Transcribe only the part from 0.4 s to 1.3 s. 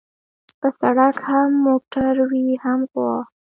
په سړک